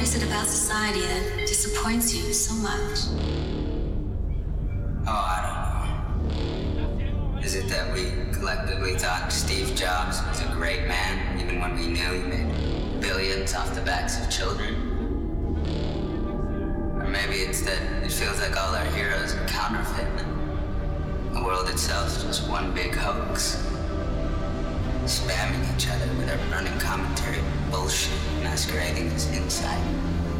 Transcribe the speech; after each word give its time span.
What 0.00 0.08
is 0.08 0.14
it 0.14 0.26
about 0.26 0.46
society 0.46 1.00
that 1.00 1.46
disappoints 1.46 2.14
you 2.14 2.32
so 2.32 2.54
much? 2.54 3.00
Oh, 5.06 5.12
I 5.12 6.00
don't 6.24 7.34
know. 7.34 7.38
Is 7.42 7.54
it 7.54 7.68
that 7.68 7.92
we 7.92 8.10
collectively 8.32 8.96
thought 8.96 9.30
Steve 9.30 9.76
Jobs 9.76 10.22
was 10.26 10.40
a 10.40 10.46
great 10.54 10.88
man, 10.88 11.38
even 11.38 11.60
when 11.60 11.74
we 11.76 11.88
knew 11.88 12.12
he 12.12 12.22
made 12.22 13.00
billions 13.02 13.52
off 13.52 13.74
the 13.74 13.82
backs 13.82 14.18
of 14.18 14.30
children? 14.30 14.74
Or 16.98 17.06
maybe 17.06 17.40
it's 17.40 17.60
that 17.60 18.02
it 18.02 18.10
feels 18.10 18.40
like 18.40 18.56
all 18.56 18.74
our 18.74 18.86
heroes 18.92 19.34
are 19.34 19.46
counterfeit. 19.48 20.08
The 21.34 21.44
world 21.44 21.68
itself 21.68 22.16
is 22.16 22.22
just 22.24 22.48
one 22.48 22.72
big 22.72 22.94
hoax. 22.94 23.62
Spamming 25.04 25.76
each 25.76 25.90
other 25.90 26.06
with 26.14 26.30
our 26.30 26.38
running 26.50 26.78
commentary 26.80 27.42
bullshit 27.70 28.12
masquerading 28.42 29.08
as 29.12 29.30
insight. 29.32 29.82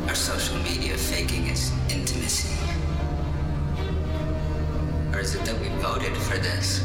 Our 0.09 0.15
social 0.15 0.57
media 0.59 0.97
faking 0.97 1.49
as 1.51 1.73
intimacy. 1.89 2.57
Or 5.13 5.21
is 5.21 5.35
it 5.35 5.45
that 5.45 5.59
we 5.61 5.69
voted 5.81 6.17
for 6.17 6.39
this? 6.39 6.85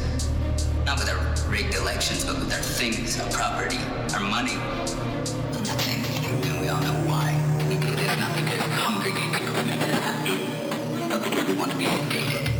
Not 0.85 0.99
with 0.99 1.09
our 1.09 1.49
rigged 1.49 1.75
elections, 1.75 2.23
but 2.25 2.35
with 2.35 2.53
our 2.53 2.61
things, 2.61 3.19
our 3.19 3.29
property, 3.31 3.79
our 4.13 4.19
money. 4.19 4.55
Nothing. 5.65 6.05
And 6.25 6.61
we 6.61 6.67
all 6.69 6.81
know 6.81 6.93
why. 7.09 7.33
We 7.67 7.75
it 7.75 8.19
not 8.19 8.35
because 8.35 8.59
we're 8.61 8.75
but 11.09 11.23
because 11.23 11.47
we 11.47 11.53
want 11.55 11.71
to 11.71 11.77
be 11.77 11.85
hated. 11.85 12.51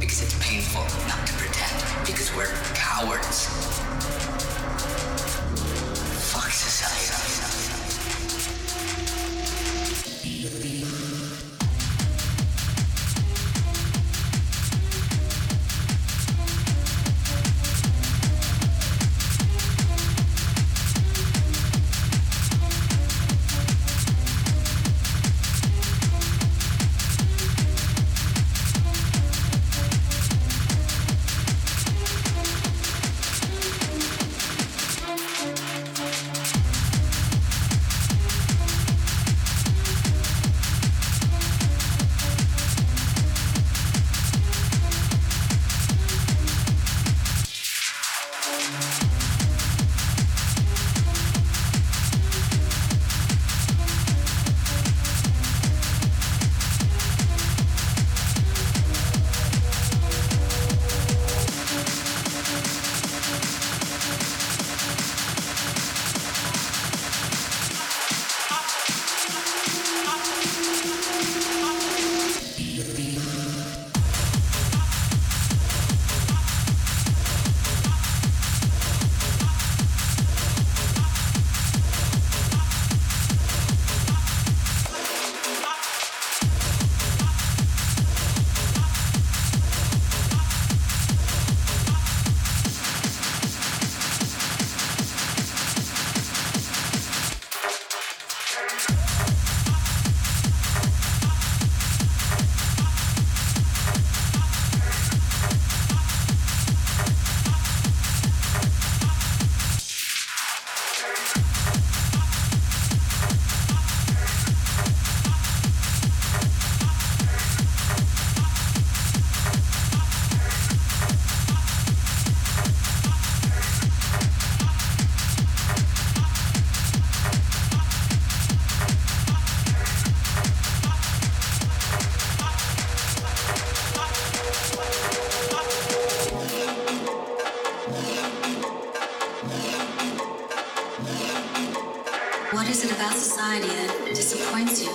Because 0.00 0.22
it's 0.22 0.36
painful 0.40 0.84
not 1.08 1.26
to 1.26 1.32
pretend. 1.34 2.06
Because 2.06 2.34
we're 2.34 2.52
cowards. 2.74 3.51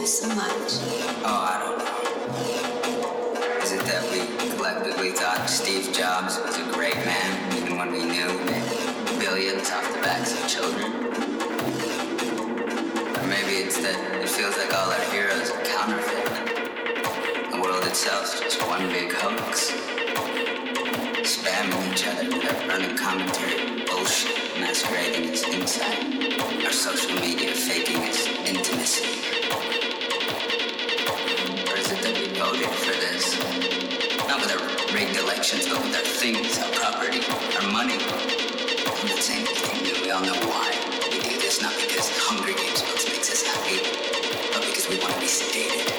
So 0.07 0.27
much? 0.29 0.79
Oh, 1.25 1.51
I 1.51 1.59
don't 1.59 1.79
know. 1.83 3.61
Is 3.61 3.73
it 3.73 3.83
that 3.91 4.03
we 4.07 4.23
collectively 4.55 5.11
thought 5.11 5.49
Steve 5.49 5.91
Jobs 5.91 6.39
was 6.39 6.57
a 6.57 6.63
great 6.71 6.95
man, 6.95 7.57
even 7.57 7.77
when 7.77 7.91
we 7.91 8.03
knew 8.05 8.31
made 8.47 9.19
billions 9.19 9.69
off 9.69 9.83
the 9.91 9.99
backs 9.99 10.31
of 10.31 10.47
children? 10.47 10.93
Or 13.19 13.27
maybe 13.27 13.59
it's 13.67 13.75
that 13.83 13.99
it 14.23 14.29
feels 14.29 14.55
like 14.55 14.73
all 14.73 14.89
our 14.89 15.05
heroes 15.11 15.51
are 15.51 15.61
counterfeit. 15.75 17.51
The 17.51 17.59
world 17.59 17.83
itself's 17.83 18.39
just 18.39 18.65
one 18.65 18.87
big 18.87 19.11
hoax. 19.11 19.71
Spamming 21.27 21.91
each 21.91 22.07
other 22.07 22.29
with 22.31 22.47
our 22.47 22.67
running 22.69 22.95
commentary 22.95 23.83
bullshit 23.83 24.57
masquerading 24.57 25.31
as 25.31 25.43
insight. 25.43 26.63
Our 26.63 26.71
social 26.71 27.19
media 27.19 27.51
faking 27.51 28.03
as 28.07 28.25
intimacy. 28.47 29.27
Voted 32.47 32.69
for 32.79 32.95
this? 32.95 33.35
Not 34.27 34.39
with 34.39 34.51
our 34.55 34.95
rigged 34.95 35.17
elections, 35.17 35.67
but 35.67 35.83
with 35.83 35.95
our 35.95 36.07
things, 36.21 36.57
our 36.59 36.71
property, 36.71 37.19
our 37.59 37.71
money. 37.71 37.99
I'm 37.99 39.07
not 39.11 39.19
saying. 39.19 39.45
We 40.01 40.11
all 40.11 40.21
know 40.21 40.39
why. 40.47 40.71
We 41.11 41.19
do 41.19 41.35
this 41.43 41.61
not 41.61 41.75
because 41.75 42.07
Hunger 42.15 42.53
Games 42.53 42.81
books 42.83 43.05
makes 43.09 43.29
us 43.31 43.43
happy, 43.43 43.79
but 44.53 44.63
because 44.63 44.87
we 44.87 44.97
want 44.99 45.13
to 45.15 45.19
be 45.19 45.27
sedated. 45.27 45.91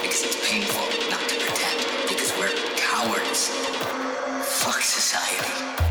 Because 0.00 0.22
it's 0.22 0.38
painful 0.48 0.86
not 1.10 1.22
to 1.28 1.36
pretend. 1.42 1.78
Because 2.08 2.30
we're 2.38 2.54
cowards. 2.76 3.50
Fuck 4.62 4.80
society. 4.80 5.83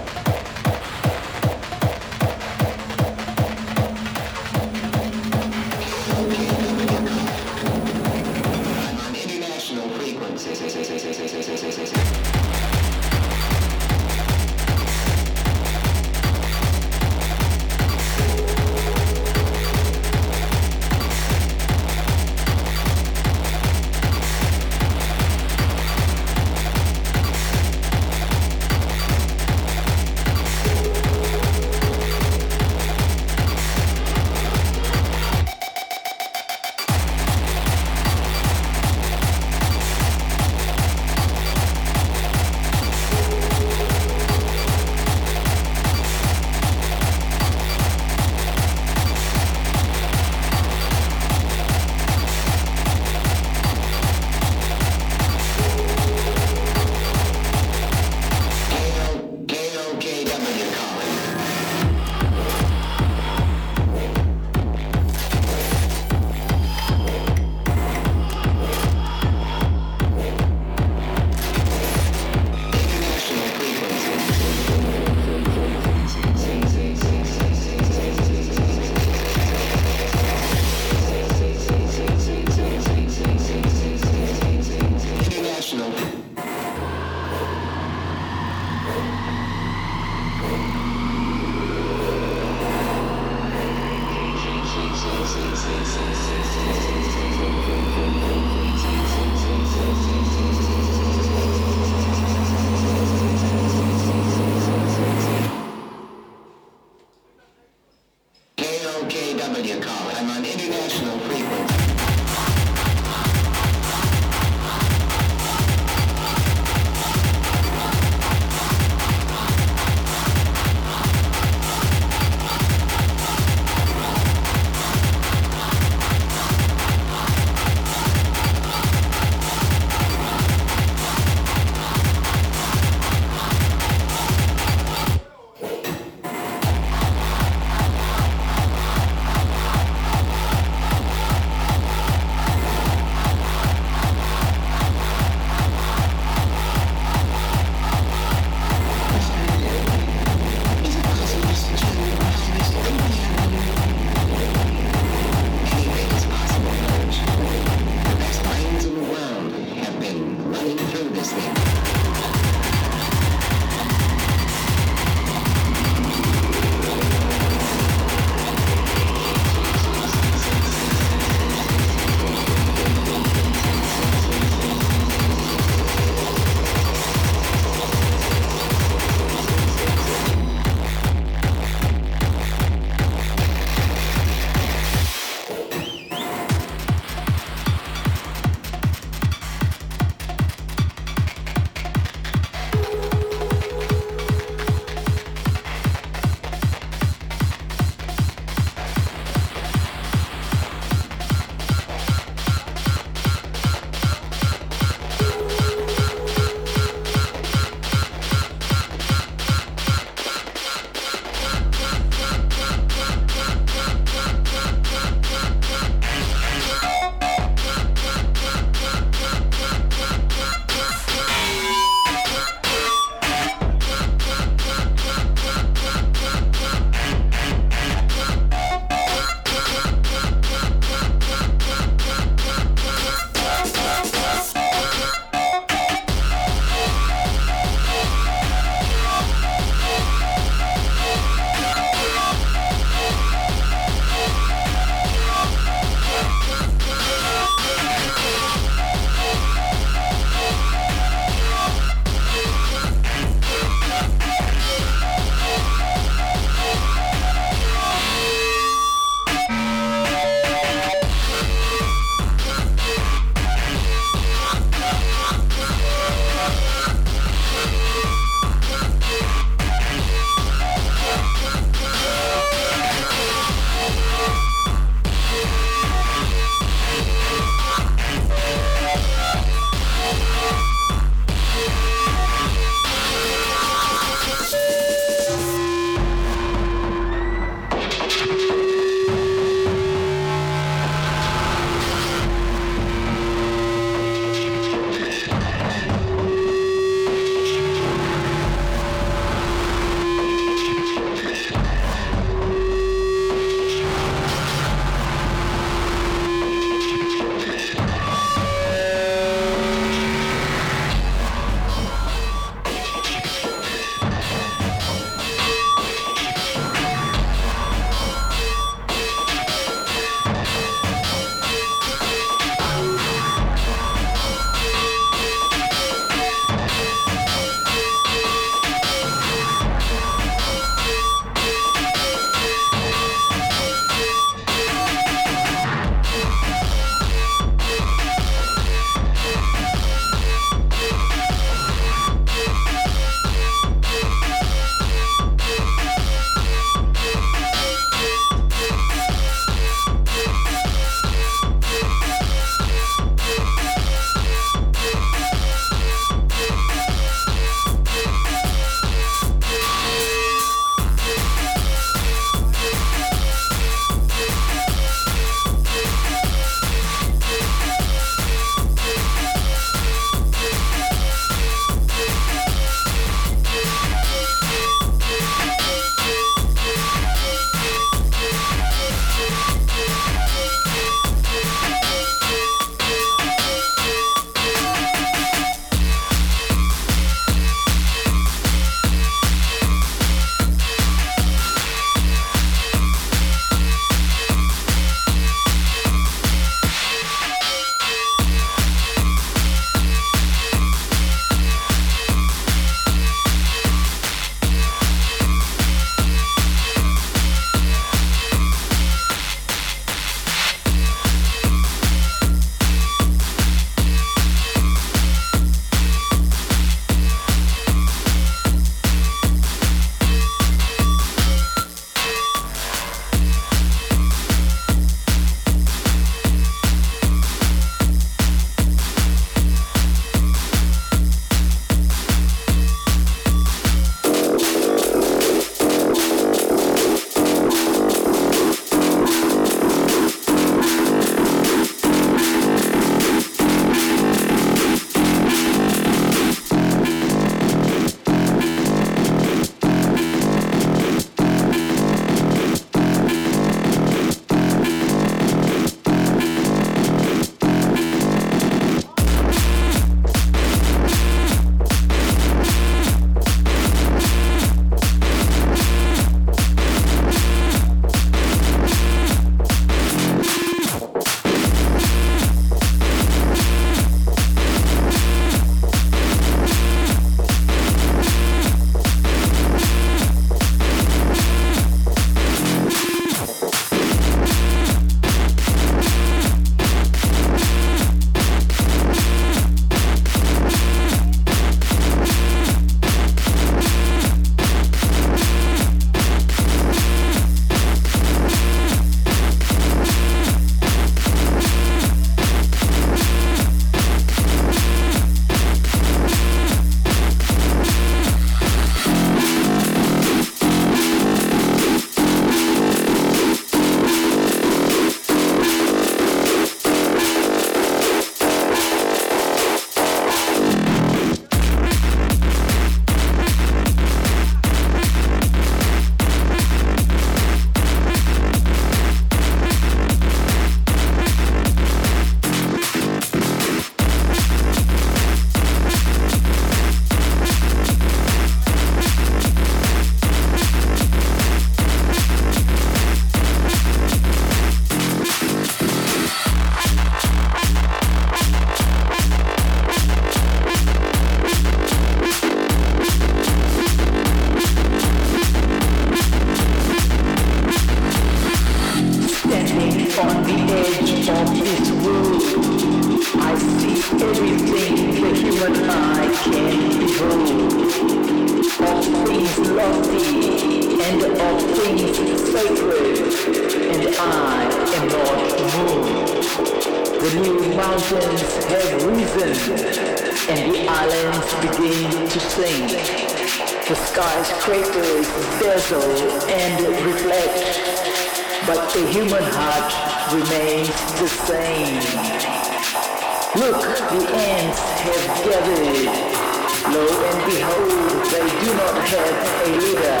Lo 596.76 596.84
and 596.84 597.20
behold, 597.24 598.04
they 598.12 598.28
do 598.44 598.50
not 598.52 598.76
have 598.92 599.16
a 599.24 599.48
leader. 599.56 600.00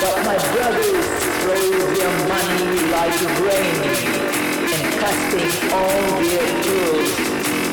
But 0.00 0.16
my 0.24 0.38
brothers 0.52 1.04
throw 1.40 1.68
their 1.96 2.14
money 2.32 2.80
like 2.96 3.20
rain 3.44 3.76
and 4.72 4.84
casting 5.00 5.52
all 5.76 6.00
their 6.24 6.48
ills 6.64 7.12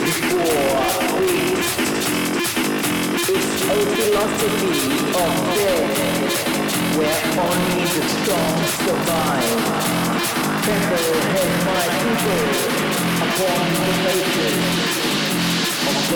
before 0.03 0.83
things. 1.15 1.67
It's 3.31 3.55
a 3.63 3.79
philosophy 3.95 4.75
of 5.23 5.31
death 5.55 6.35
where 6.97 7.23
only 7.39 7.83
the 7.95 8.03
strong 8.15 8.57
survive. 8.83 9.63
Trample 10.63 11.19
has 11.35 11.51
my 11.71 11.85
people 12.03 12.43
upon 13.23 13.65
the 13.79 13.93
faces 14.03 14.96
Thank 15.89 16.11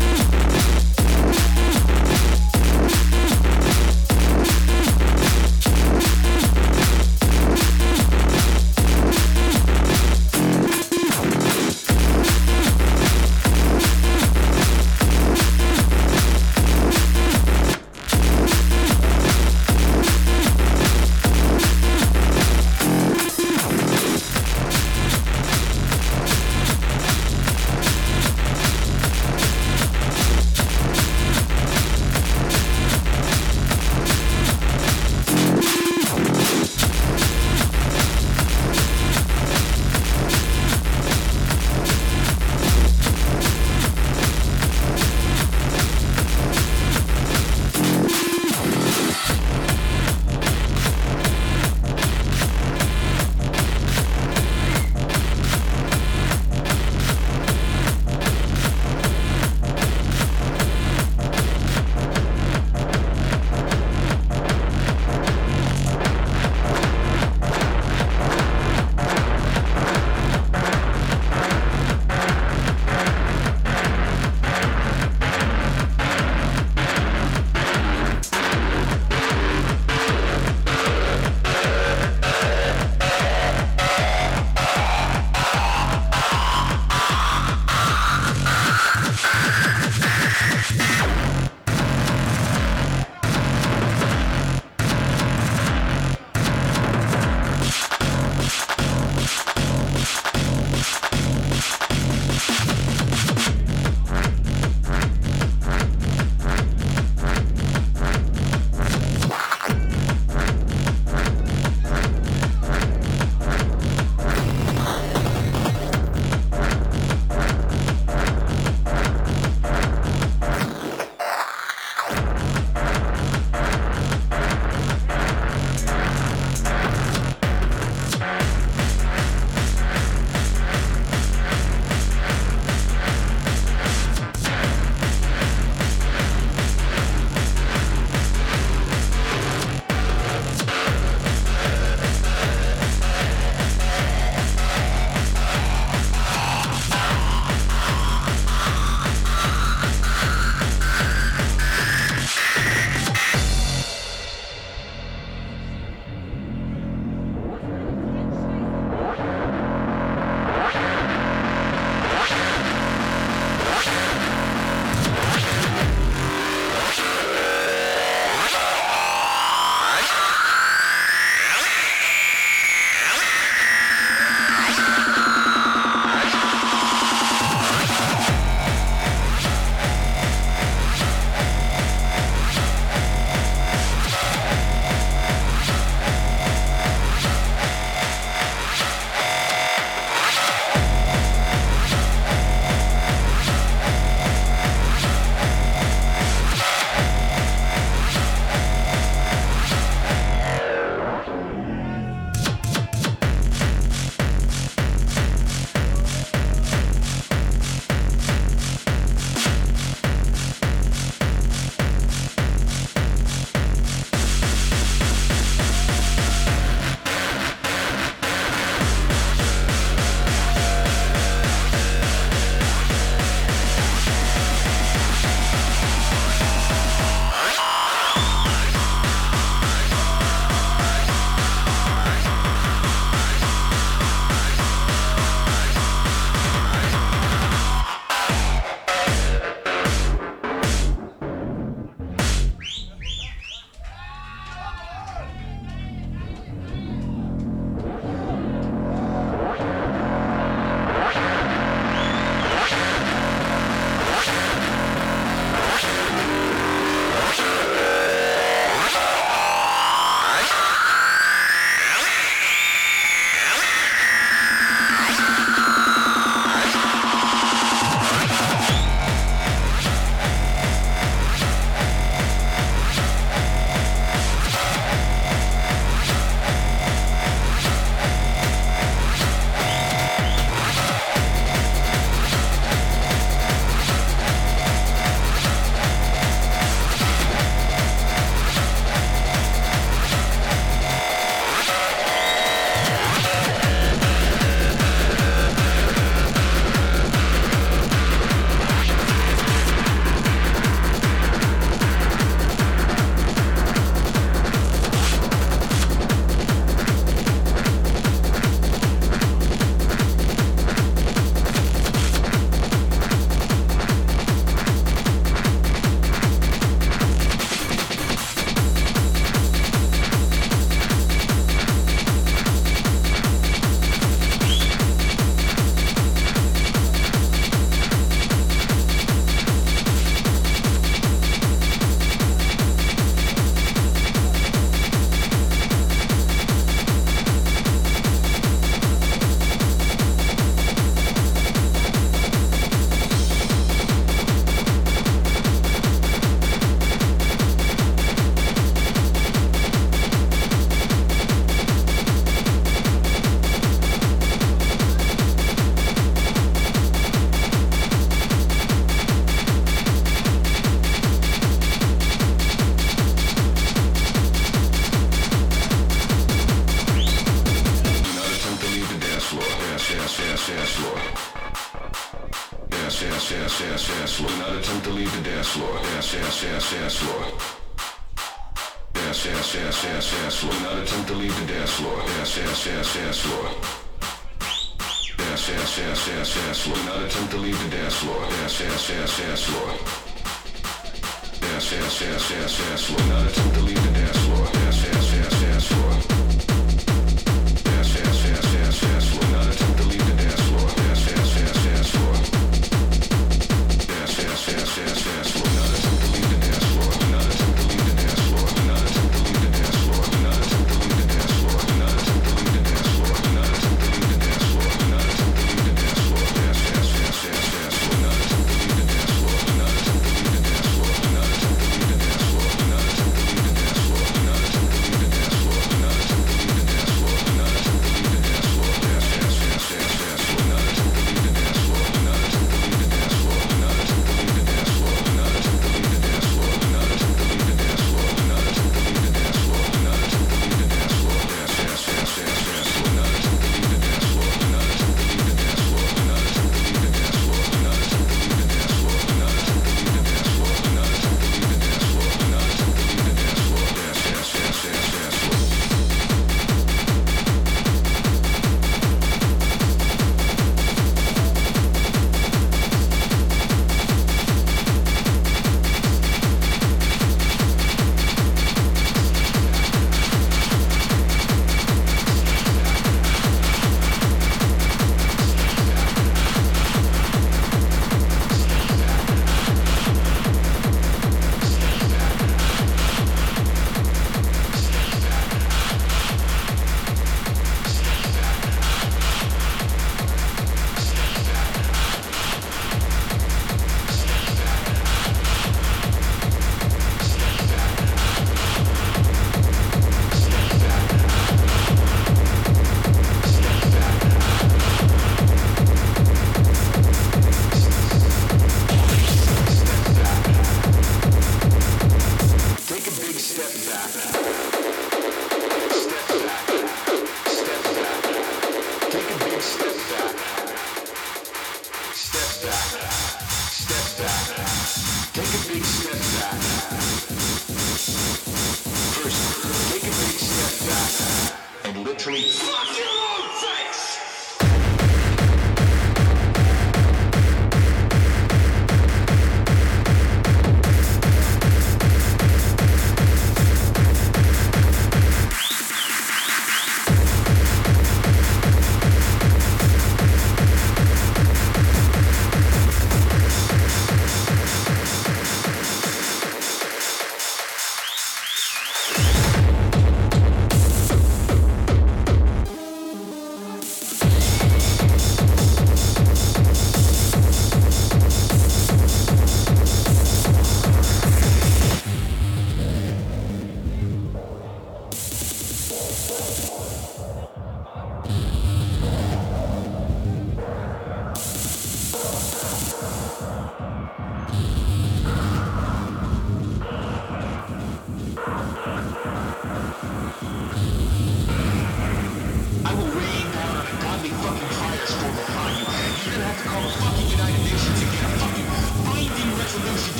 you. 0.00 0.03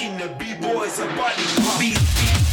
Making 0.00 0.18
the 0.18 0.28
B-boys 0.34 1.00
a 1.00 1.06
body 1.16 1.42
pop. 1.56 2.47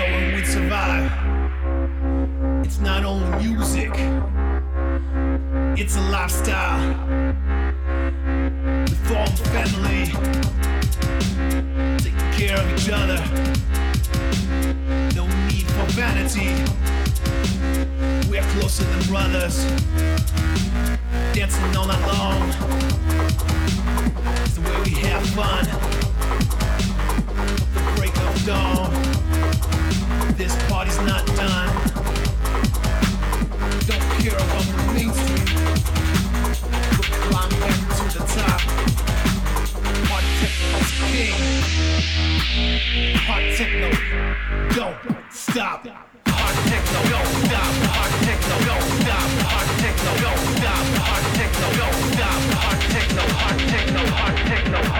knowing 0.00 0.34
we'd 0.34 0.46
survive. 0.46 1.12
It's 2.64 2.78
not 2.78 3.04
only 3.04 3.28
music, 3.44 3.92
it's 5.78 5.96
a 5.96 6.00
lifestyle. 6.10 6.80
We 8.88 8.94
form 9.08 9.28
a 9.28 9.48
family, 9.56 10.06
take 11.98 12.18
care 12.38 12.56
of 12.56 12.66
each 12.74 12.88
other. 12.90 13.18
No 15.14 15.26
need 15.48 15.66
for 15.76 15.86
vanity. 16.00 16.50
We're 18.30 18.48
closer 18.54 18.84
than 18.84 19.02
brothers, 19.08 19.56
dancing 21.34 21.76
all 21.76 21.86
night 21.86 22.06
long. 22.12 22.40
It's 24.44 24.54
the 24.54 24.62
way 24.62 24.76
we 24.86 24.94
have 25.08 25.24
fun. 25.36 25.64
Break 27.96 28.16
of 28.16 28.46
dawn 28.46 29.29
this 30.40 30.56
party's 30.70 30.96
not 31.00 31.26
done. 31.36 31.68
Don't 33.84 34.06
care 34.22 34.32
about 34.32 34.64
who 34.64 34.94
needs 34.94 35.20
to. 35.20 35.32
We're 36.96 37.12
climbing 37.28 37.76
to 37.98 38.04
the 38.16 38.24
top. 38.24 38.60
Hard 40.08 40.24
techno's 40.40 40.92
king. 41.12 41.36
Hard 43.28 43.46
techno, 43.58 43.88
don't 44.72 44.98
stop. 45.30 45.84
Hard 46.26 46.56
techno, 46.72 46.98
don't 47.12 47.32
stop. 47.44 47.72
Hard 47.92 48.12
techno, 48.24 48.56
don't 48.64 48.88
stop. 48.96 49.28
Hard 49.44 49.68
techno, 49.82 50.10
don't 50.24 50.44
stop. 50.56 50.84
Hard 51.04 51.24
techno, 51.36 51.68
don't 51.80 52.00
stop. 52.16 52.40
Hard 52.56 52.80
techno, 52.94 53.24
hard 53.36 53.58
techno, 53.68 54.02
hard 54.16 54.36
techno, 54.48 54.78
hard 54.88 54.96
techno. 54.96 54.99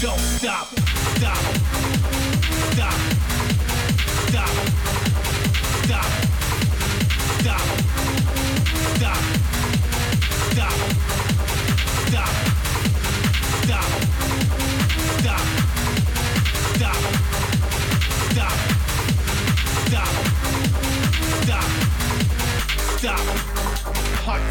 Don't 0.00 0.38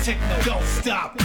techno, 0.08 0.42
don't 0.46 0.64
stop. 0.64 1.17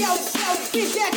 Pump. 0.00 0.72
Beat 0.72 0.88
Thank 0.94 1.11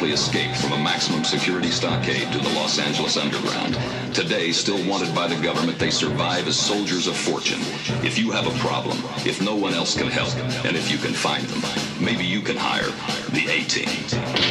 safely 0.04 0.12
escaped 0.12 0.56
from 0.58 0.72
a 0.72 0.82
maximum 0.82 1.24
security 1.24 1.70
stockade 1.70 2.30
to 2.30 2.38
the 2.38 2.48
Los 2.50 2.78
Angeles 2.78 3.16
underground. 3.16 3.74
Today, 4.14 4.52
still 4.52 4.86
wanted 4.86 5.14
by 5.14 5.26
the 5.26 5.42
government, 5.42 5.78
they 5.78 5.90
survive 5.90 6.46
as 6.46 6.58
soldiers 6.58 7.06
of 7.06 7.16
fortune. 7.16 7.60
If 8.04 8.18
you 8.18 8.30
have 8.30 8.46
a 8.46 8.58
problem, 8.58 8.98
if 9.24 9.40
no 9.40 9.54
one 9.54 9.72
else 9.72 9.96
can 9.96 10.08
help, 10.08 10.34
and 10.66 10.76
if 10.76 10.90
you 10.90 10.98
can 10.98 11.14
find 11.14 11.44
them, 11.44 12.04
maybe 12.04 12.24
you 12.24 12.42
can 12.42 12.56
hire 12.56 12.90
the 13.30 13.46
A-Team. 13.48 14.43